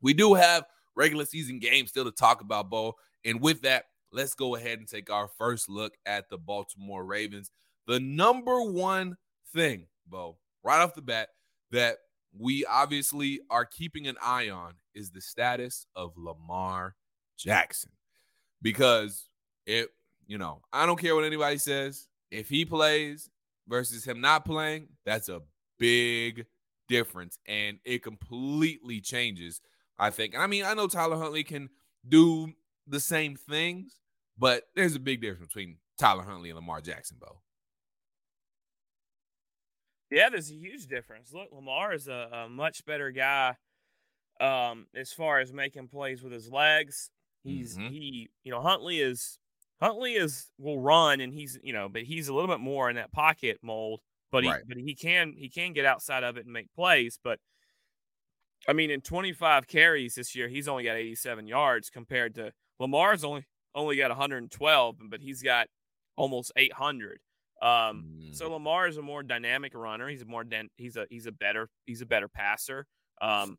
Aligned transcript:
we 0.00 0.14
do 0.14 0.34
have 0.34 0.64
regular 0.94 1.24
season 1.24 1.58
games 1.58 1.90
still 1.90 2.04
to 2.04 2.10
talk 2.10 2.40
about, 2.40 2.70
Beau. 2.70 2.94
And 3.24 3.40
with 3.40 3.62
that, 3.62 3.84
let's 4.12 4.34
go 4.34 4.56
ahead 4.56 4.78
and 4.78 4.88
take 4.88 5.10
our 5.10 5.28
first 5.38 5.68
look 5.68 5.94
at 6.06 6.28
the 6.28 6.38
Baltimore 6.38 7.04
Ravens. 7.04 7.50
The 7.86 8.00
number 8.00 8.62
one 8.62 9.16
thing, 9.54 9.86
Beau, 10.06 10.38
right 10.62 10.80
off 10.80 10.94
the 10.94 11.02
bat, 11.02 11.28
that 11.70 11.98
we 12.36 12.64
obviously 12.66 13.40
are 13.50 13.64
keeping 13.64 14.06
an 14.06 14.16
eye 14.22 14.50
on 14.50 14.74
is 14.94 15.10
the 15.10 15.20
status 15.20 15.86
of 15.96 16.12
Lamar 16.16 16.94
Jackson. 17.36 17.90
Because 18.60 19.28
it, 19.66 19.88
you 20.26 20.38
know, 20.38 20.62
I 20.72 20.86
don't 20.86 20.98
care 20.98 21.14
what 21.14 21.24
anybody 21.24 21.58
says. 21.58 22.08
If 22.30 22.48
he 22.48 22.64
plays 22.64 23.30
versus 23.68 24.04
him 24.04 24.20
not 24.20 24.44
playing, 24.44 24.88
that's 25.04 25.28
a 25.28 25.42
big 25.78 26.46
difference. 26.88 27.38
And 27.46 27.78
it 27.84 28.02
completely 28.02 29.00
changes, 29.00 29.60
I 29.98 30.10
think. 30.10 30.36
I 30.38 30.46
mean, 30.46 30.64
I 30.64 30.74
know 30.74 30.86
Tyler 30.86 31.16
Huntley 31.16 31.44
can 31.44 31.70
do 32.08 32.52
the 32.86 33.00
same 33.00 33.36
things, 33.36 33.98
but 34.38 34.64
there's 34.74 34.94
a 34.94 35.00
big 35.00 35.20
difference 35.20 35.48
between 35.48 35.78
Tyler 35.98 36.22
Huntley 36.22 36.50
and 36.50 36.56
Lamar 36.56 36.80
Jackson, 36.80 37.18
Beau. 37.20 37.40
Yeah, 40.10 40.30
there's 40.30 40.50
a 40.50 40.54
huge 40.54 40.86
difference. 40.86 41.32
Look, 41.32 41.48
Lamar 41.52 41.92
is 41.92 42.08
a, 42.08 42.28
a 42.32 42.48
much 42.48 42.84
better 42.86 43.10
guy 43.10 43.56
um, 44.40 44.86
as 44.94 45.12
far 45.12 45.40
as 45.40 45.52
making 45.52 45.88
plays 45.88 46.22
with 46.22 46.32
his 46.32 46.50
legs. 46.50 47.10
He's 47.44 47.76
mm-hmm. 47.76 47.92
he, 47.92 48.30
you 48.42 48.50
know, 48.50 48.60
Huntley 48.60 49.00
is 49.00 49.38
Huntley 49.80 50.14
is 50.14 50.48
will 50.58 50.80
run 50.80 51.20
and 51.20 51.32
he's 51.32 51.58
you 51.62 51.72
know, 51.72 51.88
but 51.88 52.02
he's 52.02 52.28
a 52.28 52.34
little 52.34 52.48
bit 52.48 52.60
more 52.60 52.88
in 52.88 52.96
that 52.96 53.12
pocket 53.12 53.58
mold. 53.62 54.00
But 54.30 54.44
he 54.44 54.50
right. 54.50 54.62
but 54.66 54.76
he 54.76 54.94
can 54.94 55.34
he 55.36 55.48
can 55.48 55.72
get 55.72 55.84
outside 55.84 56.24
of 56.24 56.36
it 56.36 56.44
and 56.44 56.52
make 56.52 56.72
plays. 56.74 57.18
But 57.22 57.38
I 58.66 58.72
mean, 58.72 58.90
in 58.90 59.00
25 59.00 59.66
carries 59.66 60.14
this 60.14 60.34
year, 60.34 60.48
he's 60.48 60.68
only 60.68 60.84
got 60.84 60.96
87 60.96 61.46
yards 61.46 61.90
compared 61.90 62.34
to 62.36 62.52
Lamar's 62.78 63.24
only 63.24 63.44
only 63.74 63.96
got 63.96 64.10
112, 64.10 64.96
but 65.08 65.20
he's 65.20 65.42
got 65.42 65.68
almost 66.16 66.52
800. 66.56 67.20
Um, 67.60 67.68
mm. 67.68 68.34
so 68.34 68.50
Lamar 68.50 68.86
is 68.88 68.96
a 68.96 69.02
more 69.02 69.22
dynamic 69.22 69.74
runner. 69.74 70.08
He's 70.08 70.22
a 70.22 70.26
more 70.26 70.44
den- 70.44 70.70
he's 70.76 70.96
a 70.96 71.06
he's 71.10 71.26
a 71.26 71.32
better 71.32 71.68
he's 71.86 72.02
a 72.02 72.06
better 72.06 72.28
passer. 72.28 72.86
Um, 73.20 73.58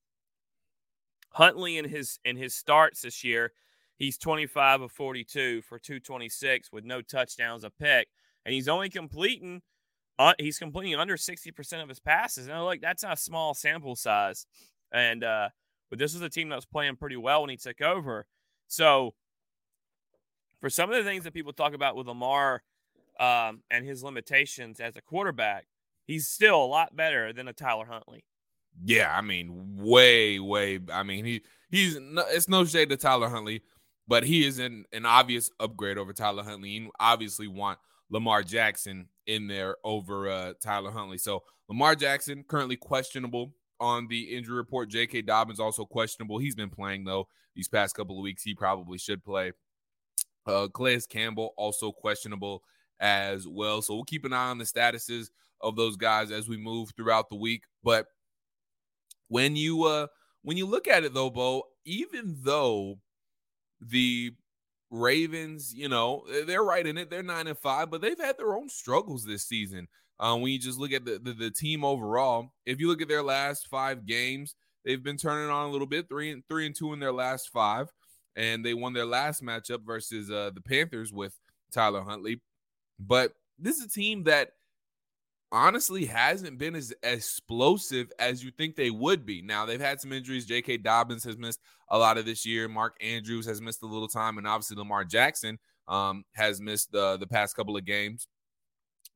Huntley 1.31 1.78
in 1.78 1.86
his 1.86 2.19
in 2.23 2.38
his 2.38 2.56
starts 2.56 3.02
this 3.02 3.23
year, 3.23 3.52
he's 3.97 4.17
25 4.17 4.81
of 4.81 4.91
42 4.91 5.61
for 5.61 5.80
226 5.80 6.72
with 6.72 6.86
no 6.86 7.02
touchdowns, 7.02 7.63
a 7.63 7.69
pick, 7.69 8.08
and 8.45 8.53
he's 8.53 8.67
only 8.67 8.89
completing 8.89 9.61
uh, 10.17 10.34
he's 10.38 10.59
completing 10.59 10.95
under 10.95 11.16
60% 11.16 11.81
of 11.81 11.88
his 11.89 12.00
passes. 12.00 12.47
And 12.47 12.63
like 12.63 12.81
that's 12.81 13.03
not 13.03 13.13
a 13.13 13.22
small 13.22 13.53
sample 13.53 13.95
size. 13.95 14.45
And 14.91 15.23
uh, 15.23 15.49
but 15.89 15.99
this 15.99 16.13
was 16.13 16.21
a 16.21 16.29
team 16.29 16.49
that 16.49 16.55
was 16.55 16.65
playing 16.65 16.95
pretty 16.95 17.17
well 17.17 17.41
when 17.41 17.49
he 17.49 17.57
took 17.57 17.81
over. 17.81 18.25
So 18.67 19.13
for 20.61 20.69
some 20.69 20.89
of 20.89 20.97
the 20.97 21.03
things 21.03 21.23
that 21.23 21.33
people 21.33 21.53
talk 21.53 21.73
about 21.73 21.95
with 21.95 22.07
Lamar 22.07 22.61
um, 23.19 23.61
and 23.71 23.85
his 23.85 24.03
limitations 24.03 24.79
as 24.79 24.95
a 24.95 25.01
quarterback, 25.01 25.67
he's 26.05 26.27
still 26.27 26.63
a 26.63 26.65
lot 26.65 26.95
better 26.95 27.33
than 27.33 27.47
a 27.47 27.53
Tyler 27.53 27.85
Huntley. 27.85 28.23
Yeah, 28.83 29.15
I 29.15 29.21
mean, 29.21 29.77
way, 29.77 30.39
way. 30.39 30.79
I 30.91 31.03
mean, 31.03 31.25
he 31.25 31.41
he's 31.69 31.99
no, 31.99 32.23
it's 32.29 32.47
no 32.47 32.65
shade 32.65 32.89
to 32.89 32.97
Tyler 32.97 33.29
Huntley, 33.29 33.63
but 34.07 34.23
he 34.23 34.45
is 34.45 34.59
an, 34.59 34.85
an 34.93 35.05
obvious 35.05 35.49
upgrade 35.59 35.97
over 35.97 36.13
Tyler 36.13 36.43
Huntley. 36.43 36.69
You 36.69 36.91
obviously 36.99 37.47
want 37.47 37.79
Lamar 38.09 38.43
Jackson 38.43 39.07
in 39.27 39.47
there 39.47 39.77
over 39.83 40.29
uh, 40.29 40.53
Tyler 40.61 40.91
Huntley. 40.91 41.17
So 41.17 41.43
Lamar 41.67 41.95
Jackson 41.95 42.43
currently 42.47 42.75
questionable 42.75 43.53
on 43.80 44.08
the 44.08 44.35
injury 44.35 44.55
report. 44.55 44.89
J.K. 44.89 45.23
Dobbins 45.23 45.59
also 45.59 45.85
questionable. 45.85 46.38
He's 46.38 46.55
been 46.55 46.69
playing 46.69 47.05
though 47.05 47.27
these 47.55 47.67
past 47.67 47.95
couple 47.95 48.17
of 48.17 48.23
weeks. 48.23 48.44
He 48.44 48.53
probably 48.53 48.97
should 48.97 49.23
play. 49.23 49.53
Uh, 50.45 50.67
Calais 50.73 51.02
Campbell 51.09 51.53
also 51.58 51.91
questionable 51.91 52.63
as 53.00 53.47
well. 53.47 53.81
So 53.81 53.95
we'll 53.95 54.03
keep 54.03 54.25
an 54.25 54.34
eye 54.34 54.50
on 54.50 54.57
the 54.57 54.66
statuses 54.66 55.28
of 55.62 55.75
those 55.75 55.95
guys 55.95 56.31
as 56.31 56.47
we 56.47 56.57
move 56.57 56.91
throughout 56.95 57.29
the 57.29 57.35
week. 57.35 57.63
But 57.84 58.07
when 59.28 59.56
you 59.56 59.84
uh 59.84 60.07
when 60.41 60.57
you 60.57 60.66
look 60.66 60.88
at 60.88 61.03
it 61.03 61.13
though, 61.13 61.29
Beau, 61.29 61.63
even 61.85 62.38
though 62.44 63.00
the 63.81 64.34
Ravens, 64.91 65.73
you 65.73 65.88
know, 65.88 66.25
they're 66.46 66.63
right 66.63 66.85
in 66.85 66.97
it. 66.97 67.09
They're 67.09 67.22
nine 67.22 67.47
and 67.47 67.57
five, 67.57 67.91
but 67.91 68.01
they've 68.01 68.19
had 68.19 68.38
their 68.38 68.56
own 68.56 68.69
struggles 68.69 69.23
this 69.23 69.44
season. 69.44 69.88
Um, 70.19 70.41
when 70.41 70.52
you 70.52 70.59
just 70.59 70.80
look 70.80 70.91
at 70.91 71.06
the, 71.06 71.19
the, 71.19 71.34
the 71.34 71.52
team 71.52 71.85
overall, 71.85 72.52
if 72.66 72.80
you 72.80 72.88
look 72.88 73.02
at 73.02 73.07
their 73.07 73.24
last 73.24 73.68
five 73.68 74.06
games, 74.06 74.56
they've 74.84 75.03
been 75.03 75.18
turning 75.18 75.50
on 75.50 75.68
a 75.68 75.72
little 75.72 75.88
bit, 75.88 76.09
three 76.09 76.31
and 76.31 76.44
three 76.50 76.66
and 76.66 76.75
two 76.75 76.94
in 76.94 77.00
their 77.00 77.13
last 77.13 77.50
five, 77.50 77.88
and 78.35 78.66
they 78.66 78.74
won 78.74 78.94
their 78.94 79.06
last 79.06 79.41
matchup 79.41 79.85
versus 79.85 80.29
uh, 80.29 80.52
the 80.53 80.62
Panthers 80.62 81.13
with 81.13 81.34
Tyler 81.72 82.02
Huntley. 82.02 82.41
But 83.00 83.34
this 83.58 83.78
is 83.78 83.85
a 83.85 83.90
team 83.90 84.24
that 84.24 84.52
honestly 85.52 86.06
hasn't 86.06 86.58
been 86.58 86.75
as 86.75 86.94
explosive 87.03 88.12
as 88.19 88.44
you 88.44 88.52
think 88.52 88.75
they 88.75 88.91
would 88.91 89.25
be. 89.25 89.41
Now, 89.41 89.66
they've 89.66 89.79
had 89.79 90.00
some 90.00 90.13
injuries. 90.13 90.46
J.K. 90.46 90.78
Dobbins 90.78 91.24
has 91.24 91.38
missed 91.38 91.59
a 91.90 91.97
lot 91.97 92.18
of 92.18 92.25
this 92.25 92.46
year. 92.46 92.68
Mark 92.68 92.96
Andrews 93.02 93.46
has 93.47 93.62
missed 93.62 93.81
a 93.81 93.88
little 93.88 94.08
time. 94.08 94.38
And 94.38 94.47
obviously, 94.47 94.78
Lamar 94.78 95.06
Jackson 95.06 95.58
um, 95.88 96.24
has 96.34 96.62
missed 96.62 96.91
the, 96.91 97.18
the 97.18 97.28
past 97.28 97.56
couple 97.56 97.75
of 97.75 97.85
games. 97.85 98.28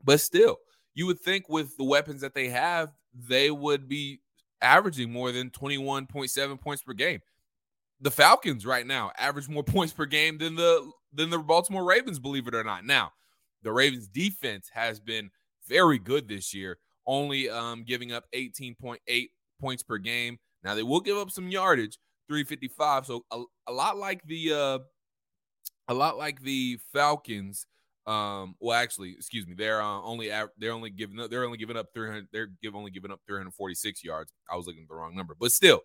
But 0.04 0.20
still, 0.20 0.58
you 0.96 1.06
would 1.08 1.20
think 1.20 1.50
with 1.50 1.76
the 1.78 1.84
weapons 1.84 2.22
that 2.22 2.34
they 2.34 2.50
have, 2.50 2.92
they 3.14 3.52
would 3.52 3.88
be 3.88 4.22
averaging 4.62 5.12
more 5.12 5.32
than 5.32 5.50
21.7 5.50 6.60
points 6.62 6.84
per 6.84 6.94
game. 6.94 7.20
The 8.02 8.12
Falcons 8.12 8.66
right 8.66 8.86
now 8.86 9.12
average 9.18 9.50
more 9.50 9.64
points 9.64 9.94
per 9.94 10.06
game 10.06 10.38
than 10.38 10.56
the 10.56 10.90
than 11.14 11.30
the 11.30 11.40
Baltimore 11.40 11.84
Ravens, 11.84 12.20
believe 12.20 12.48
it 12.48 12.56
or 12.56 12.64
not. 12.64 12.86
Now, 12.86 13.12
the 13.62 13.72
Ravens 13.72 14.08
defense 14.08 14.70
has 14.74 15.00
been 15.00 15.30
very 15.68 16.00
good 16.00 16.28
this 16.28 16.54
year, 16.54 16.80
only 17.06 17.50
um, 17.50 17.84
giving 17.84 18.12
up 18.12 18.26
18.8 18.34 19.30
points 19.62 19.84
per 19.84 19.98
game. 19.98 20.38
Now 20.64 20.76
they 20.76 20.84
will 20.84 21.02
give 21.02 21.18
up 21.18 21.30
some 21.30 21.50
yardage, 21.50 21.98
355. 22.28 23.06
So 23.06 23.26
a, 23.32 23.44
a 23.68 23.74
lot 23.74 23.98
like 23.98 24.22
the 24.26 24.54
uh, 24.54 24.80
a 25.88 25.94
lot 25.94 26.18
like 26.18 26.42
the 26.42 26.80
Falcons. 26.92 27.66
Um, 28.06 28.56
well, 28.60 28.78
actually, 28.78 29.12
excuse 29.12 29.48
me, 29.48 29.54
they're 29.58 29.82
uh, 29.82 30.02
only 30.02 30.30
they're 30.58 30.74
only 30.74 30.90
giving 30.90 31.20
up 31.20 31.30
they're 31.30 31.46
only 31.46 31.58
giving 31.58 31.78
up 31.78 31.88
300 31.94 32.28
they're 32.34 32.50
give 32.62 32.76
only 32.76 32.92
giving 32.92 33.12
up 33.12 33.22
346 33.28 34.04
yards. 34.04 34.32
I 34.52 34.56
was 34.56 34.68
looking 34.68 34.84
at 34.84 34.90
the 34.90 34.96
wrong 34.96 35.16
number, 35.16 35.36
but 35.40 35.52
still 35.52 35.82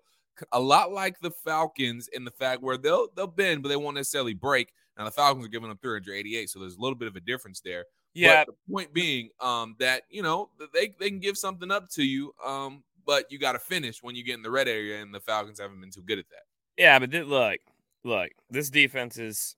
a 0.53 0.61
lot 0.61 0.93
like 0.93 1.19
the 1.21 1.31
Falcons 1.31 2.09
in 2.09 2.25
the 2.25 2.31
fact 2.31 2.63
where 2.63 2.77
they'll 2.77 3.09
they'll 3.17 3.27
bend, 3.27 3.63
but 3.63 3.69
they 3.69 3.77
won't 3.77 3.97
necessarily 3.97 4.35
break. 4.35 4.73
Now 4.97 5.05
the 5.05 5.11
Falcons 5.11 5.47
are 5.47 5.51
giving 5.51 5.71
up 5.71 5.79
388, 5.81 6.51
so 6.51 6.59
there's 6.59 6.77
a 6.77 6.81
little 6.81 6.99
bit 6.99 7.09
of 7.09 7.17
a 7.17 7.21
difference 7.21 7.61
there. 7.61 7.85
Yeah. 8.15 8.45
But 8.45 8.55
the 8.55 8.73
point 8.73 8.93
being, 8.93 9.31
um, 9.41 9.77
that 9.79 10.03
you 10.11 10.23
know 10.23 10.51
they 10.75 10.95
they 10.99 11.11
can 11.11 11.21
give 11.21 11.39
something 11.39 11.71
up 11.71 11.89
to 11.91 12.03
you, 12.03 12.33
um, 12.45 12.83
but 13.07 13.31
you 13.31 13.39
got 13.39 13.53
to 13.53 13.59
finish 13.59 14.03
when 14.03 14.17
you 14.17 14.25
get 14.25 14.35
in 14.35 14.43
the 14.43 14.51
red 14.51 14.69
area, 14.69 15.01
and 15.01 15.15
the 15.15 15.21
Falcons 15.21 15.61
haven't 15.61 15.81
been 15.81 15.91
too 15.91 16.03
good 16.03 16.19
at 16.19 16.29
that. 16.31 16.43
Yeah, 16.77 16.99
but 16.99 17.11
th- 17.11 17.27
look, 17.27 17.61
look, 18.05 18.31
this 18.51 18.71
defense 18.71 19.19
is 19.19 19.57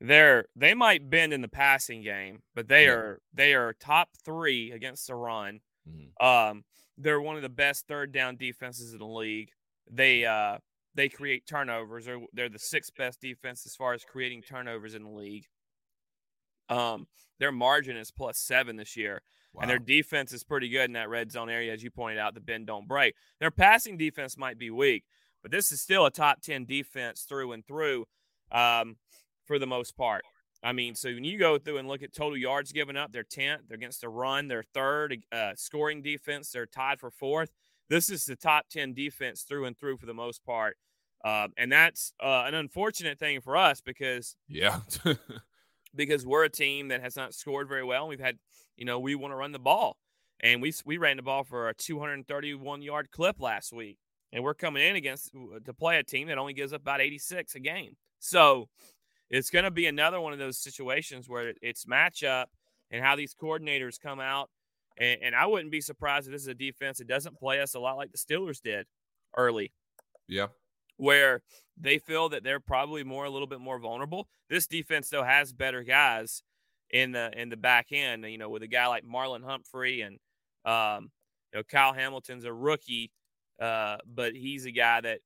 they're 0.00 0.46
they 0.54 0.74
might 0.74 1.10
bend 1.10 1.32
in 1.32 1.40
the 1.40 1.48
passing 1.48 2.02
game, 2.02 2.42
but 2.54 2.68
they 2.68 2.84
yeah. 2.84 2.92
are 2.92 3.20
they 3.34 3.54
are 3.54 3.72
top 3.72 4.10
three 4.24 4.70
against 4.70 5.06
the 5.06 5.14
run. 5.14 5.60
Mm-hmm. 5.88 6.26
Um, 6.26 6.64
they're 6.96 7.20
one 7.20 7.36
of 7.36 7.42
the 7.42 7.48
best 7.48 7.86
third 7.86 8.12
down 8.12 8.36
defenses 8.36 8.92
in 8.92 8.98
the 8.98 9.06
league. 9.06 9.50
They 9.90 10.24
uh 10.24 10.58
they 10.94 11.08
create 11.08 11.46
turnovers. 11.46 12.06
They're, 12.06 12.18
they're 12.32 12.48
the 12.48 12.58
sixth 12.58 12.94
best 12.96 13.20
defense 13.20 13.64
as 13.66 13.76
far 13.76 13.92
as 13.92 14.04
creating 14.04 14.42
turnovers 14.42 14.94
in 14.94 15.04
the 15.04 15.10
league. 15.10 15.46
Um, 16.68 17.06
their 17.38 17.52
margin 17.52 17.96
is 17.96 18.10
plus 18.10 18.36
seven 18.36 18.76
this 18.76 18.96
year, 18.96 19.22
wow. 19.54 19.62
and 19.62 19.70
their 19.70 19.78
defense 19.78 20.32
is 20.32 20.44
pretty 20.44 20.68
good 20.68 20.84
in 20.84 20.92
that 20.94 21.08
red 21.08 21.30
zone 21.30 21.48
area, 21.48 21.72
as 21.72 21.82
you 21.82 21.90
pointed 21.90 22.18
out. 22.18 22.34
The 22.34 22.40
bend 22.40 22.66
don't 22.66 22.88
break. 22.88 23.14
Their 23.40 23.50
passing 23.50 23.96
defense 23.96 24.36
might 24.36 24.58
be 24.58 24.70
weak, 24.70 25.04
but 25.40 25.50
this 25.50 25.72
is 25.72 25.80
still 25.80 26.04
a 26.04 26.10
top 26.10 26.42
ten 26.42 26.64
defense 26.64 27.22
through 27.22 27.52
and 27.52 27.64
through, 27.64 28.06
um, 28.50 28.96
for 29.48 29.58
the 29.58 29.66
most 29.66 29.96
part. 29.96 30.22
I 30.62 30.72
mean, 30.72 30.94
so 30.94 31.08
when 31.08 31.24
you 31.24 31.38
go 31.38 31.58
through 31.58 31.78
and 31.78 31.88
look 31.88 32.02
at 32.02 32.12
total 32.12 32.36
yards 32.36 32.72
given 32.72 32.96
up, 32.96 33.12
they're 33.12 33.24
10th. 33.24 33.68
They're 33.68 33.76
against 33.76 34.02
the 34.02 34.08
run. 34.08 34.48
They're 34.48 34.64
third. 34.74 35.24
Uh, 35.32 35.52
scoring 35.56 36.02
defense, 36.02 36.50
they're 36.50 36.66
tied 36.66 37.00
for 37.00 37.10
fourth. 37.10 37.50
This 37.88 38.10
is 38.10 38.24
the 38.24 38.36
top 38.36 38.66
10 38.70 38.92
defense 38.92 39.42
through 39.42 39.64
and 39.64 39.76
through 39.76 39.96
for 39.96 40.06
the 40.06 40.14
most 40.14 40.44
part. 40.44 40.76
Um, 41.24 41.52
and 41.56 41.72
that's 41.72 42.12
uh, 42.22 42.44
an 42.46 42.54
unfortunate 42.54 43.18
thing 43.18 43.40
for 43.40 43.56
us 43.56 43.80
because 43.80 44.36
yeah, 44.46 44.80
because 45.94 46.24
we're 46.24 46.44
a 46.44 46.50
team 46.50 46.88
that 46.88 47.02
has 47.02 47.16
not 47.16 47.34
scored 47.34 47.68
very 47.68 47.82
well. 47.82 48.06
We've 48.06 48.20
had, 48.20 48.38
you 48.76 48.84
know, 48.84 49.00
we 49.00 49.16
want 49.16 49.32
to 49.32 49.36
run 49.36 49.50
the 49.50 49.58
ball, 49.58 49.96
and 50.38 50.62
we 50.62 50.72
we 50.84 50.96
ran 50.96 51.16
the 51.16 51.24
ball 51.24 51.42
for 51.42 51.70
a 51.70 51.74
231 51.74 52.82
yard 52.82 53.10
clip 53.10 53.40
last 53.40 53.72
week, 53.72 53.98
and 54.32 54.44
we're 54.44 54.54
coming 54.54 54.84
in 54.84 54.94
against 54.94 55.32
to 55.64 55.74
play 55.74 55.98
a 55.98 56.04
team 56.04 56.28
that 56.28 56.38
only 56.38 56.52
gives 56.52 56.72
up 56.72 56.82
about 56.82 57.00
86 57.00 57.52
a 57.56 57.60
game. 57.60 57.96
So 58.20 58.68
it's 59.30 59.50
going 59.50 59.64
to 59.64 59.70
be 59.70 59.86
another 59.86 60.20
one 60.20 60.32
of 60.32 60.38
those 60.38 60.58
situations 60.58 61.28
where 61.28 61.52
it's 61.62 61.84
matchup 61.84 62.46
and 62.90 63.04
how 63.04 63.16
these 63.16 63.34
coordinators 63.34 64.00
come 64.00 64.20
out. 64.20 64.50
And, 64.98 65.20
and 65.22 65.34
I 65.36 65.46
wouldn't 65.46 65.70
be 65.70 65.80
surprised 65.80 66.26
if 66.26 66.32
this 66.32 66.42
is 66.42 66.48
a 66.48 66.54
defense 66.54 66.98
that 66.98 67.08
doesn't 67.08 67.38
play 67.38 67.60
us 67.60 67.74
a 67.74 67.80
lot 67.80 67.96
like 67.96 68.10
the 68.12 68.18
Steelers 68.18 68.60
did 68.60 68.86
early. 69.36 69.72
Yeah. 70.26 70.48
where 70.96 71.42
they 71.80 71.98
feel 71.98 72.28
that 72.30 72.42
they're 72.42 72.60
probably 72.60 73.04
more 73.04 73.24
a 73.24 73.30
little 73.30 73.46
bit 73.46 73.60
more 73.60 73.78
vulnerable. 73.78 74.28
This 74.50 74.66
defense 74.66 75.08
though 75.08 75.22
has 75.22 75.52
better 75.52 75.82
guys 75.82 76.42
in 76.90 77.12
the 77.12 77.30
in 77.40 77.48
the 77.48 77.56
back 77.56 77.86
end. 77.92 78.24
You 78.24 78.38
know, 78.38 78.48
with 78.50 78.62
a 78.62 78.66
guy 78.66 78.86
like 78.88 79.04
Marlon 79.04 79.44
Humphrey 79.44 80.02
and 80.02 80.18
um, 80.64 81.10
you 81.52 81.58
know 81.58 81.62
Kyle 81.62 81.92
Hamilton's 81.94 82.44
a 82.44 82.52
rookie, 82.52 83.10
uh, 83.60 83.98
but 84.06 84.34
he's 84.34 84.66
a 84.66 84.70
guy 84.72 85.00
that 85.00 85.20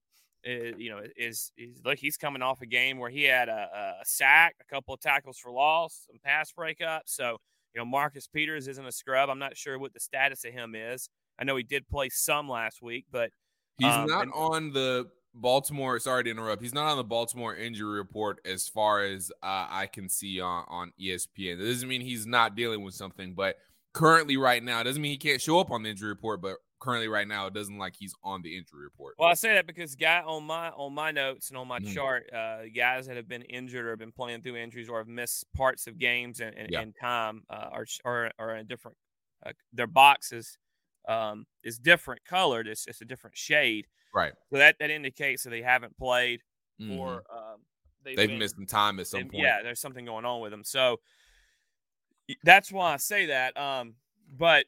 is, 0.44 0.74
you 0.78 0.90
know 0.90 1.00
is, 1.16 1.52
is 1.56 1.80
look 1.84 1.98
he's 1.98 2.16
coming 2.16 2.42
off 2.42 2.60
a 2.62 2.66
game 2.66 2.98
where 2.98 3.10
he 3.10 3.24
had 3.24 3.48
a, 3.48 3.96
a 4.00 4.04
sack, 4.04 4.56
a 4.60 4.74
couple 4.74 4.94
of 4.94 5.00
tackles 5.00 5.38
for 5.38 5.50
loss, 5.50 6.06
some 6.06 6.18
pass 6.24 6.52
breakups. 6.52 7.06
So 7.06 7.36
you 7.74 7.80
know 7.80 7.84
Marcus 7.84 8.26
Peters 8.26 8.68
isn't 8.68 8.86
a 8.86 8.92
scrub. 8.92 9.30
I'm 9.30 9.38
not 9.38 9.56
sure 9.56 9.78
what 9.78 9.92
the 9.94 10.00
status 10.00 10.44
of 10.44 10.52
him 10.52 10.74
is. 10.74 11.08
I 11.38 11.44
know 11.44 11.56
he 11.56 11.62
did 11.62 11.88
play 11.88 12.08
some 12.08 12.48
last 12.48 12.82
week, 12.82 13.06
but 13.10 13.30
he's 13.78 13.92
um, 13.92 14.06
not 14.06 14.22
and, 14.22 14.32
on 14.34 14.72
the 14.72 15.08
Baltimore. 15.34 15.98
Sorry 15.98 16.24
to 16.24 16.30
interrupt. 16.30 16.62
He's 16.62 16.74
not 16.74 16.90
on 16.90 16.96
the 16.96 17.04
Baltimore 17.04 17.54
injury 17.54 17.96
report 17.96 18.40
as 18.44 18.68
far 18.68 19.02
as 19.02 19.30
uh, 19.42 19.66
I 19.70 19.88
can 19.92 20.08
see 20.08 20.40
on 20.40 20.64
on 20.68 20.92
ESPN. 21.00 21.58
That 21.58 21.64
doesn't 21.64 21.88
mean 21.88 22.00
he's 22.00 22.26
not 22.26 22.54
dealing 22.54 22.82
with 22.82 22.94
something, 22.94 23.34
but 23.34 23.56
currently, 23.92 24.36
right 24.36 24.62
now, 24.62 24.82
doesn't 24.82 25.00
mean 25.00 25.12
he 25.12 25.18
can't 25.18 25.40
show 25.40 25.58
up 25.58 25.70
on 25.70 25.82
the 25.82 25.90
injury 25.90 26.08
report. 26.08 26.42
But 26.42 26.56
currently, 26.82 27.08
right 27.08 27.26
now, 27.26 27.46
it 27.46 27.54
doesn't 27.54 27.78
like 27.78 27.94
he's 27.96 28.14
on 28.22 28.42
the 28.42 28.56
injury 28.56 28.82
report. 28.82 29.14
Well, 29.18 29.28
I 29.28 29.34
say 29.34 29.54
that 29.54 29.66
because 29.66 29.94
guy 29.94 30.20
on 30.20 30.44
my 30.44 30.70
on 30.70 30.92
my 30.92 31.12
notes 31.12 31.48
and 31.48 31.56
on 31.56 31.68
my 31.68 31.78
mm 31.78 31.94
chart, 31.94 32.30
uh, 32.32 32.62
guys 32.74 33.06
that 33.06 33.16
have 33.16 33.28
been 33.28 33.42
injured 33.42 33.86
or 33.86 33.90
have 33.90 33.98
been 33.98 34.12
playing 34.12 34.42
through 34.42 34.56
injuries 34.56 34.88
or 34.88 34.98
have 34.98 35.08
missed 35.08 35.46
parts 35.54 35.86
of 35.86 35.98
games 35.98 36.40
and, 36.40 36.56
and, 36.56 36.68
yeah. 36.70 36.80
and 36.80 36.94
time 37.00 37.42
uh, 37.48 37.68
are, 37.72 37.86
are 38.04 38.30
are 38.38 38.56
in 38.56 38.66
different. 38.66 38.96
Uh, 39.44 39.52
their 39.72 39.86
boxes 39.86 40.58
um, 41.08 41.46
is 41.64 41.78
different 41.78 42.24
colored. 42.24 42.66
It's 42.66 42.86
it's 42.86 43.00
a 43.00 43.04
different 43.04 43.36
shade. 43.36 43.86
Right. 44.14 44.32
So 44.50 44.58
that, 44.58 44.76
that 44.78 44.90
indicates 44.90 45.44
that 45.44 45.50
they 45.50 45.62
haven't 45.62 45.96
played 45.96 46.40
mm-hmm. 46.80 46.98
or 46.98 47.24
um, 47.32 47.60
they've, 48.04 48.16
they've 48.16 48.28
been, 48.28 48.38
missed 48.38 48.56
some 48.56 48.66
time 48.66 49.00
at 49.00 49.06
some 49.06 49.22
point. 49.22 49.42
Yeah, 49.42 49.62
there's 49.62 49.80
something 49.80 50.04
going 50.04 50.24
on 50.24 50.40
with 50.40 50.50
them. 50.50 50.64
So 50.64 51.00
that's 52.44 52.70
why 52.70 52.92
I 52.92 52.96
say 52.98 53.26
that. 53.26 53.56
Um, 53.56 53.94
but 54.36 54.66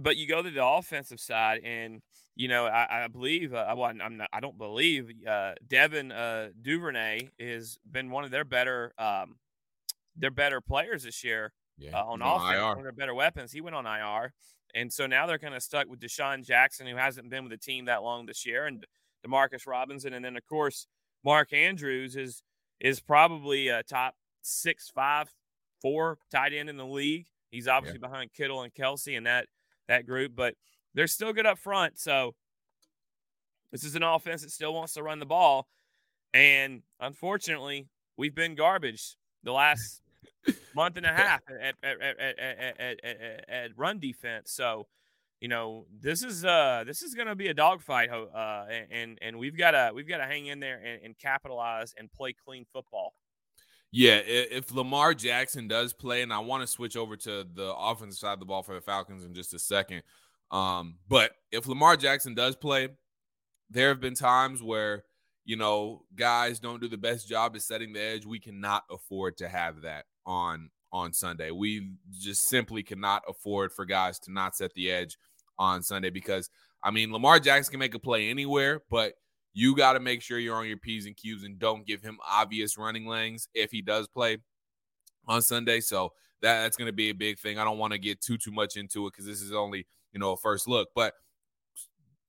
but 0.00 0.16
you 0.16 0.26
go 0.26 0.42
to 0.42 0.50
the 0.50 0.64
offensive 0.64 1.20
side, 1.20 1.60
and 1.64 2.02
you 2.36 2.48
know 2.48 2.66
I, 2.66 3.04
I 3.04 3.08
believe 3.08 3.54
uh, 3.54 3.74
well, 3.76 3.92
I'm 4.02 4.16
not, 4.16 4.28
I 4.32 4.40
don't 4.40 4.58
believe 4.58 5.10
uh, 5.28 5.52
Devin 5.66 6.12
uh, 6.12 6.48
Duvernay 6.60 7.28
has 7.38 7.78
been 7.90 8.10
one 8.10 8.24
of 8.24 8.30
their 8.30 8.44
better 8.44 8.92
um, 8.98 9.36
their 10.16 10.30
better 10.30 10.60
players 10.60 11.04
this 11.04 11.24
year 11.24 11.52
yeah. 11.78 11.98
uh, 11.98 12.04
on 12.04 12.22
offense, 12.22 12.58
IR. 12.58 12.68
one 12.68 12.78
of 12.78 12.82
their 12.84 12.92
better 12.92 13.14
weapons. 13.14 13.52
He 13.52 13.60
went 13.60 13.76
on 13.76 13.86
IR. 13.86 14.32
And 14.72 14.92
so 14.92 15.06
now 15.06 15.26
they're 15.26 15.38
kind 15.38 15.54
of 15.54 15.62
stuck 15.64 15.88
with 15.88 15.98
DeSean 15.98 16.46
Jackson, 16.46 16.86
who 16.86 16.96
hasn't 16.96 17.28
been 17.28 17.42
with 17.42 17.50
the 17.50 17.58
team 17.58 17.86
that 17.86 18.04
long 18.04 18.26
this 18.26 18.46
year, 18.46 18.66
and 18.66 18.86
Demarcus 19.26 19.66
Robinson, 19.66 20.14
and 20.14 20.24
then 20.24 20.36
of 20.36 20.46
course 20.46 20.86
Mark 21.24 21.52
Andrews 21.52 22.16
is 22.16 22.42
is 22.80 23.00
probably 23.00 23.68
a 23.68 23.82
top 23.82 24.14
six, 24.42 24.88
five, 24.88 25.28
four 25.82 26.18
tight 26.30 26.52
end 26.52 26.70
in 26.70 26.76
the 26.76 26.86
league. 26.86 27.26
He's 27.50 27.68
obviously 27.68 27.98
yeah. 28.00 28.08
behind 28.08 28.32
Kittle 28.32 28.62
and 28.62 28.72
Kelsey, 28.72 29.16
and 29.16 29.26
that 29.26 29.46
that 29.90 30.06
group, 30.06 30.32
but 30.34 30.54
they're 30.94 31.06
still 31.06 31.32
good 31.32 31.46
up 31.46 31.58
front. 31.58 31.98
So 31.98 32.34
this 33.70 33.84
is 33.84 33.94
an 33.94 34.02
offense 34.02 34.42
that 34.42 34.50
still 34.50 34.72
wants 34.72 34.94
to 34.94 35.02
run 35.02 35.18
the 35.18 35.26
ball, 35.26 35.68
and 36.32 36.82
unfortunately, 36.98 37.88
we've 38.16 38.34
been 38.34 38.54
garbage 38.54 39.16
the 39.42 39.52
last 39.52 40.02
month 40.74 40.96
and 40.96 41.06
a 41.06 41.12
half 41.12 41.40
at, 41.48 41.74
at, 41.82 42.00
at, 42.00 43.04
at, 43.04 43.44
at, 43.48 43.70
run 43.76 43.98
defense. 43.98 44.52
So, 44.52 44.86
you 45.40 45.48
know, 45.48 45.86
this 46.00 46.22
is 46.22 46.44
uh 46.44 46.84
this 46.86 47.02
is 47.02 47.14
gonna 47.14 47.36
be 47.36 47.48
a 47.48 47.54
dogfight, 47.54 48.10
uh, 48.10 48.66
and 48.90 49.18
and 49.22 49.38
we've 49.38 49.56
got 49.56 49.72
to 49.72 49.92
we've 49.94 50.08
got 50.08 50.18
to 50.18 50.26
hang 50.26 50.46
in 50.46 50.60
there 50.60 50.80
and, 50.84 51.02
and 51.04 51.18
capitalize 51.18 51.94
and 51.96 52.10
play 52.12 52.34
clean 52.44 52.66
football. 52.72 53.14
Yeah, 53.92 54.20
if 54.24 54.72
Lamar 54.72 55.14
Jackson 55.14 55.66
does 55.66 55.92
play, 55.92 56.22
and 56.22 56.32
I 56.32 56.38
want 56.38 56.62
to 56.62 56.66
switch 56.66 56.96
over 56.96 57.16
to 57.16 57.44
the 57.52 57.74
offensive 57.74 58.18
side 58.18 58.34
of 58.34 58.38
the 58.38 58.46
ball 58.46 58.62
for 58.62 58.74
the 58.74 58.80
Falcons 58.80 59.24
in 59.24 59.34
just 59.34 59.52
a 59.52 59.58
second. 59.58 60.02
Um, 60.52 60.96
but 61.08 61.32
if 61.50 61.66
Lamar 61.66 61.96
Jackson 61.96 62.34
does 62.34 62.54
play, 62.54 62.88
there 63.68 63.88
have 63.88 64.00
been 64.00 64.14
times 64.14 64.62
where 64.62 65.04
you 65.44 65.56
know 65.56 66.04
guys 66.14 66.60
don't 66.60 66.80
do 66.80 66.88
the 66.88 66.98
best 66.98 67.28
job 67.28 67.56
at 67.56 67.62
setting 67.62 67.92
the 67.92 68.00
edge. 68.00 68.26
We 68.26 68.38
cannot 68.38 68.84
afford 68.90 69.36
to 69.38 69.48
have 69.48 69.82
that 69.82 70.04
on 70.24 70.70
on 70.92 71.12
Sunday. 71.12 71.50
We 71.50 71.92
just 72.12 72.48
simply 72.48 72.82
cannot 72.82 73.22
afford 73.28 73.72
for 73.72 73.84
guys 73.84 74.18
to 74.20 74.32
not 74.32 74.56
set 74.56 74.74
the 74.74 74.90
edge 74.90 75.16
on 75.58 75.82
Sunday 75.82 76.10
because 76.10 76.50
I 76.82 76.90
mean 76.90 77.12
Lamar 77.12 77.40
Jackson 77.40 77.72
can 77.72 77.80
make 77.80 77.94
a 77.94 77.98
play 77.98 78.30
anywhere, 78.30 78.82
but 78.88 79.14
you 79.52 79.76
got 79.76 79.94
to 79.94 80.00
make 80.00 80.22
sure 80.22 80.38
you're 80.38 80.56
on 80.56 80.66
your 80.66 80.76
P's 80.76 81.06
and 81.06 81.16
Q's 81.16 81.44
and 81.44 81.58
don't 81.58 81.86
give 81.86 82.02
him 82.02 82.18
obvious 82.28 82.78
running 82.78 83.06
lanes 83.06 83.48
if 83.54 83.70
he 83.70 83.82
does 83.82 84.08
play 84.08 84.38
on 85.26 85.42
Sunday. 85.42 85.80
So 85.80 86.12
that, 86.42 86.62
that's 86.62 86.76
going 86.76 86.86
to 86.86 86.92
be 86.92 87.10
a 87.10 87.14
big 87.14 87.38
thing. 87.38 87.58
I 87.58 87.64
don't 87.64 87.78
want 87.78 87.92
to 87.92 87.98
get 87.98 88.20
too 88.20 88.38
too 88.38 88.52
much 88.52 88.76
into 88.76 89.06
it 89.06 89.12
because 89.12 89.26
this 89.26 89.40
is 89.40 89.52
only 89.52 89.86
you 90.12 90.20
know 90.20 90.32
a 90.32 90.36
first 90.36 90.68
look, 90.68 90.88
but 90.94 91.14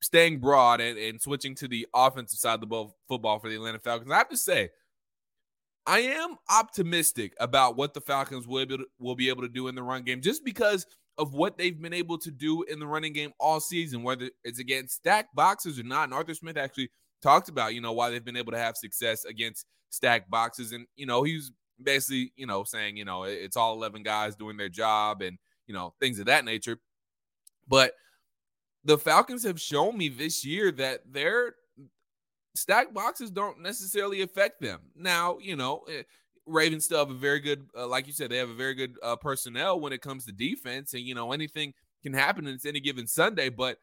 staying 0.02 0.40
broad 0.40 0.82
and, 0.82 0.98
and 0.98 1.22
switching 1.22 1.54
to 1.56 1.68
the 1.68 1.88
offensive 1.94 2.40
side 2.40 2.56
of 2.56 2.60
the 2.60 2.66
ball, 2.66 2.98
football 3.08 3.40
for 3.40 3.50
the 3.50 3.56
Atlanta 3.56 3.80
Falcons, 3.80 4.12
I 4.12 4.18
have 4.18 4.30
to 4.30 4.38
say 4.38 4.70
I 5.86 6.00
am 6.00 6.38
optimistic 6.50 7.34
about 7.40 7.76
what 7.76 7.94
the 7.94 8.02
Falcons 8.02 8.48
will 8.48 8.66
be, 8.66 8.78
to, 8.78 8.86
will 9.00 9.16
be 9.16 9.30
able 9.30 9.42
to 9.42 9.50
do 9.50 9.68
in 9.68 9.76
the 9.76 9.84
run 9.84 10.04
game 10.04 10.22
just 10.22 10.44
because 10.46 10.86
of 11.18 11.34
what 11.34 11.58
they've 11.58 11.80
been 11.80 11.94
able 11.94 12.18
to 12.20 12.32
do 12.32 12.64
in 12.64 12.80
the 12.80 12.88
running 12.88 13.14
game 13.14 13.32
all 13.40 13.60
season, 13.60 14.04
whether 14.04 14.30
it's 14.44 14.60
against 14.60 14.96
stacked 14.96 15.36
boxes 15.36 15.80
or 15.80 15.84
not. 15.84 16.06
And 16.06 16.14
Arthur 16.14 16.34
Smith 16.34 16.58
actually 16.58 16.90
talked 17.22 17.50
about, 17.50 17.74
you 17.74 17.82
know, 17.82 17.94
why 17.94 18.10
they've 18.10 18.24
been 18.24 18.38
able 18.38 18.52
to 18.52 18.58
have 18.58 18.78
success 18.78 19.26
against 19.26 19.66
stacked 19.90 20.30
boxes. 20.30 20.72
And, 20.72 20.88
you 20.96 21.06
know, 21.06 21.24
he's 21.24 21.52
basically, 21.82 22.34
you 22.36 22.48
know, 22.48 22.64
saying, 22.64 22.98
you 22.98 23.06
know, 23.06 23.24
it's 23.24 23.58
all 23.58 23.74
11 23.74 24.04
guys 24.04 24.36
doing 24.36 24.58
their 24.58 24.70
job 24.70 25.22
and, 25.22 25.38
you 25.68 25.74
know, 25.74 25.94
things 26.00 26.20
of 26.20 26.26
that 26.26 26.46
nature. 26.46 26.78
But 27.68 27.94
the 28.84 28.98
Falcons 28.98 29.44
have 29.44 29.62
shown 29.62 29.98
me 29.98 30.10
this 30.10 30.46
year 30.46 30.72
that 30.74 31.02
they're 31.10 31.56
stacked 32.56 32.94
boxes 32.94 33.32
don't 33.32 33.62
necessarily 33.62 34.22
affect 34.22 34.62
them. 34.62 34.80
Now, 34.96 35.38
you 35.40 35.56
know, 35.56 35.84
eh, 35.90 36.04
Ravens 36.46 36.86
still 36.86 37.00
have 37.00 37.10
a 37.10 37.16
very 37.16 37.40
good, 37.40 37.68
uh, 37.78 37.88
like 37.88 38.08
you 38.08 38.14
said, 38.14 38.30
they 38.30 38.38
have 38.38 38.50
a 38.50 38.56
very 38.56 38.74
good 38.74 38.96
uh, 39.04 39.16
personnel 39.16 39.80
when 39.80 39.94
it 39.94 40.02
comes 40.02 40.26
to 40.26 40.32
defense, 40.32 40.94
and 40.94 41.04
you 41.04 41.16
know 41.16 41.32
anything 41.32 41.74
can 42.04 42.14
happen 42.14 42.48
in 42.48 42.58
any 42.66 42.80
given 42.80 43.08
Sunday. 43.08 43.50
But 43.50 43.78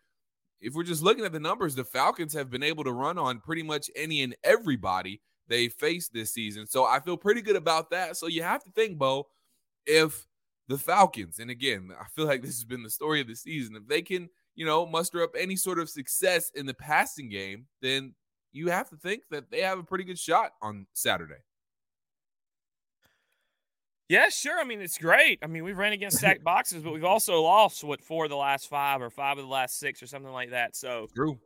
if 0.60 0.75
we're 0.75 0.82
just 0.82 1.02
looking 1.02 1.25
at 1.25 1.32
the 1.32 1.40
numbers, 1.40 1.75
the 1.75 1.84
Falcons 1.84 2.32
have 2.34 2.50
been 2.50 2.62
able 2.62 2.84
to 2.84 2.93
run 2.93 3.19
on 3.19 3.40
pretty 3.40 3.62
much 3.62 3.90
any 3.94 4.22
and 4.22 4.37
everybody 4.44 5.20
they 5.48 5.69
faced 5.69 6.12
this 6.12 6.32
season. 6.32 6.67
So 6.67 6.84
I 6.84 7.00
feel 7.00 7.17
pretty 7.17 7.43
good 7.43 7.56
about 7.56 7.91
that. 7.91 8.17
So 8.17 8.27
you 8.27 8.43
have 8.43 8.62
to 8.65 8.70
think, 8.70 8.98
Beau, 8.98 9.29
if 9.86 10.27
the 10.69 10.79
Falcons, 10.79 11.38
and 11.38 11.50
again, 11.50 11.91
I 11.98 12.05
feel 12.15 12.27
like 12.27 12.43
this 12.43 12.56
has 12.56 12.65
been 12.65 12.82
the 12.82 12.91
story 12.91 13.20
of 13.20 13.29
the 13.29 13.34
season, 13.34 13.77
if 13.77 13.86
they 13.86 14.03
can, 14.03 14.29
you 14.55 14.67
know, 14.67 14.84
muster 14.84 15.22
up 15.22 15.31
any 15.38 15.56
sort 15.56 15.79
of 15.79 15.88
success 15.88 16.50
in 16.55 16.67
the 16.67 16.74
passing 16.74 17.29
game, 17.31 17.67
then 17.81 18.15
you 18.53 18.69
have 18.69 18.91
to 18.91 18.96
think 18.96 19.22
that 19.31 19.50
they 19.50 19.60
have 19.60 19.79
a 19.79 19.84
pretty 19.84 20.05
good 20.05 20.19
shot 20.19 20.53
on 20.60 20.86
Saturday. 20.93 21.43
Yeah, 24.08 24.31
sure. 24.31 24.58
I 24.58 24.65
mean, 24.65 24.81
it's 24.81 24.96
great. 24.96 25.38
I 25.43 25.46
mean, 25.46 25.65
we've 25.65 25.77
ran 25.77 25.93
against 25.93 26.17
stacked 26.19 26.43
boxes, 26.43 26.82
but 26.82 26.93
we've 26.93 27.05
also 27.05 27.43
lost 27.43 27.84
what 27.84 28.03
four 28.03 28.24
of 28.24 28.31
the 28.31 28.36
last 28.36 28.69
five 28.69 29.03
or 29.03 29.10
five 29.10 29.38
of 29.38 29.44
the 29.44 29.50
last 29.50 29.79
six 29.79 30.03
or 30.03 30.06
something 30.06 30.32
like 30.32 30.50
that. 30.50 30.74
So 30.74 31.08
true. 31.15 31.38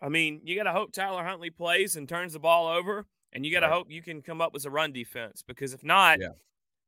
I 0.00 0.08
mean, 0.08 0.40
you 0.44 0.56
got 0.56 0.64
to 0.64 0.72
hope 0.72 0.92
Tyler 0.92 1.24
Huntley 1.24 1.50
plays 1.50 1.96
and 1.96 2.08
turns 2.08 2.32
the 2.32 2.38
ball 2.38 2.68
over, 2.68 3.04
and 3.32 3.44
you 3.44 3.52
got 3.52 3.60
to 3.60 3.66
right. 3.66 3.74
hope 3.74 3.90
you 3.90 4.02
can 4.02 4.22
come 4.22 4.40
up 4.40 4.52
with 4.52 4.64
a 4.64 4.70
run 4.70 4.92
defense 4.92 5.42
because 5.46 5.74
if 5.74 5.82
not, 5.84 6.20
yeah. 6.20 6.28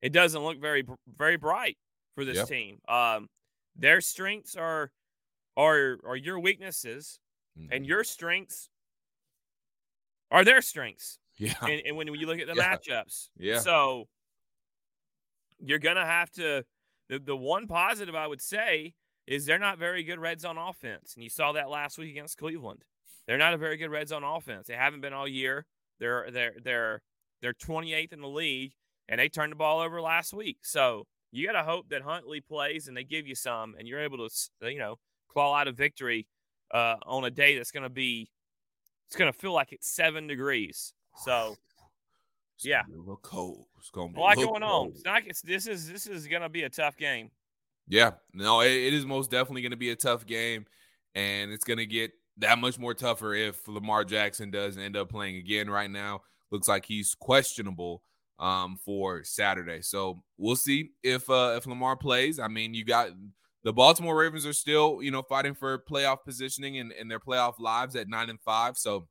it 0.00 0.12
doesn't 0.12 0.42
look 0.42 0.61
very 0.61 0.85
very 1.18 1.37
bright 1.37 1.76
for 2.14 2.25
this 2.25 2.37
yep. 2.37 2.49
team. 2.49 2.78
Um, 2.88 3.28
their 3.76 4.00
strengths 4.00 4.56
are 4.56 4.90
are 5.56 5.99
are 6.06 6.16
your 6.16 6.38
weaknesses, 6.38 7.18
mm-hmm. 7.59 7.73
and 7.73 7.85
your 7.85 8.04
strengths 8.04 8.70
are 10.30 10.44
their 10.44 10.62
strengths. 10.62 11.18
Yeah. 11.37 11.54
And, 11.62 11.82
and 11.87 11.97
when 11.97 12.06
you 12.06 12.26
look 12.26 12.38
at 12.38 12.47
the 12.47 12.54
yeah. 12.56 12.76
matchups. 12.76 13.28
Yeah. 13.37 13.59
So 13.59 14.06
you're 15.62 15.79
gonna 15.79 16.07
have 16.07 16.31
to 16.33 16.64
the, 17.09 17.19
the 17.19 17.37
one 17.37 17.67
positive 17.67 18.14
I 18.14 18.26
would 18.26 18.40
say 18.40 18.95
is 19.26 19.47
they're 19.47 19.59
not 19.59 19.79
very 19.79 20.02
good 20.02 20.19
red 20.19 20.40
zone 20.40 20.59
offense. 20.59 21.14
And 21.14 21.23
you 21.23 21.31
saw 21.31 21.52
that 21.52 21.71
last 21.71 21.99
week 21.99 22.11
against 22.11 22.38
Cleveland. 22.38 22.85
They're 23.26 23.38
not 23.38 23.55
a 23.55 23.59
very 23.59 23.76
good 23.76 23.90
red 23.90 24.09
zone 24.09 24.25
offense. 24.25 24.67
They 24.67 24.75
haven't 24.75 25.00
been 25.02 25.12
all 25.12 25.29
year. 25.29 25.67
They're 25.99 26.31
they're 26.31 26.55
they're 26.62 27.02
they're 27.40 27.55
28th 27.55 28.12
in 28.12 28.21
the 28.21 28.29
league 28.29 28.73
and 29.09 29.19
they 29.19 29.29
turned 29.29 29.52
the 29.52 29.57
ball 29.57 29.81
over 29.81 30.00
last 30.00 30.33
week. 30.33 30.59
So 30.62 31.07
you 31.33 31.47
got 31.47 31.52
to 31.52 31.62
hope 31.62 31.88
that 31.90 32.02
Huntley 32.02 32.40
plays 32.40 32.88
and 32.88 32.97
they 32.97 33.05
give 33.05 33.26
you 33.26 33.35
some 33.35 33.75
and 33.79 33.87
you're 33.87 34.00
able 34.00 34.29
to 34.29 34.71
you 34.71 34.79
know 34.79 34.97
claw 35.29 35.55
out 35.55 35.69
a 35.69 35.73
victory 35.73 36.26
uh, 36.73 36.97
on 37.07 37.25
a 37.25 37.31
day 37.31 37.57
that's 37.57 37.71
going 37.71 37.83
to 37.83 37.88
be 37.88 38.31
it's 39.07 39.17
going 39.17 39.33
to 39.33 39.37
feel 39.37 39.52
like 39.52 39.73
it's 39.73 39.88
seven 39.88 40.26
degrees. 40.26 40.93
So, 41.25 41.57
it's 42.61 42.67
yeah, 42.67 42.83
a 42.95 42.99
little 42.99 43.19
cold. 43.23 43.64
It's 43.79 43.88
going 43.88 44.09
to 44.09 44.14
be 44.14 44.21
a 44.21 44.23
lot 44.23 44.37
going 44.37 44.61
cold. 44.61 44.62
on. 44.62 44.88
It's 44.88 45.05
not. 45.05 45.23
It's, 45.26 45.40
this 45.40 45.67
is 45.67 45.90
this 45.90 46.07
is 46.07 46.26
going 46.26 46.43
to 46.43 46.50
be 46.50 46.64
a 46.64 46.69
tough 46.69 46.95
game. 46.95 47.31
Yeah, 47.88 48.12
no, 48.35 48.61
it, 48.61 48.71
it 48.71 48.93
is 48.93 49.07
most 49.07 49.31
definitely 49.31 49.62
going 49.62 49.71
to 49.71 49.79
be 49.79 49.90
a 49.90 49.97
tough 49.97 50.26
game, 50.26 50.67
and 51.14 51.50
it's 51.52 51.64
going 51.64 51.79
to 51.79 51.87
get 51.87 52.12
that 52.37 52.59
much 52.59 52.79
more 52.79 52.93
tougher 52.93 53.33
if 53.33 53.67
Lamar 53.67 54.05
Jackson 54.05 54.50
does 54.50 54.76
end 54.76 54.95
up 54.95 55.09
playing 55.09 55.37
again 55.37 55.71
right 55.71 55.90
now. 55.90 56.21
Looks 56.50 56.69
like 56.69 56.85
he's 56.85 57.14
questionable 57.14 58.02
um, 58.38 58.76
for 58.85 59.25
Saturday. 59.25 59.81
So 59.81 60.23
we'll 60.37 60.57
see 60.57 60.90
if 61.02 61.31
uh, 61.31 61.55
if 61.57 61.67
Lamar 61.67 61.97
plays. 61.97 62.38
I 62.38 62.49
mean, 62.49 62.75
you 62.75 62.85
got 62.85 63.09
the 63.64 63.73
Baltimore 63.73 64.19
Ravens 64.19 64.45
are 64.45 64.52
still, 64.52 65.00
you 65.02 65.11
know, 65.11 65.23
fighting 65.23 65.55
for 65.55 65.83
playoff 65.90 66.19
positioning 66.26 66.76
and, 66.76 66.93
and 66.93 67.11
their 67.11 67.21
playoff 67.21 67.59
lives 67.59 67.97
at 67.97 68.07
nine 68.07 68.29
and 68.29 68.40
five. 68.40 68.76
So 68.76 69.09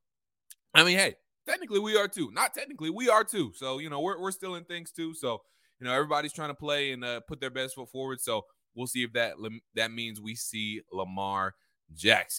I 0.75 0.83
mean, 0.83 0.99
hey, 0.99 1.15
technically 1.49 1.79
we 1.79 1.97
are 1.97 2.07
too. 2.07 2.31
Not 2.31 2.53
technically, 2.53 2.89
we 2.89 3.09
are 3.09 3.23
too. 3.23 3.51
So, 3.55 3.79
you 3.79 3.89
know, 3.89 3.99
we're 3.99 4.19
we're 4.19 4.31
still 4.31 4.55
in 4.55 4.63
things 4.65 4.91
too. 4.91 5.13
So, 5.13 5.41
you 5.79 5.87
know, 5.87 5.93
everybody's 5.93 6.33
trying 6.33 6.49
to 6.49 6.55
play 6.55 6.91
and 6.91 7.03
uh, 7.03 7.21
put 7.21 7.39
their 7.39 7.49
best 7.49 7.75
foot 7.75 7.89
forward. 7.89 8.21
So 8.21 8.43
we'll 8.75 8.87
see 8.87 9.03
if 9.03 9.13
that 9.13 9.33
that 9.75 9.91
means 9.91 10.21
we 10.21 10.35
see 10.35 10.81
Lamar 10.91 11.55
Jackson. 11.93 12.37